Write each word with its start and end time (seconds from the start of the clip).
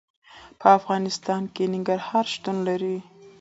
په 0.59 0.67
افغانستان 0.77 1.41
کې 1.53 1.63
ننګرهار 1.73 2.25
شتون 2.33 2.57
لري. 2.67 2.97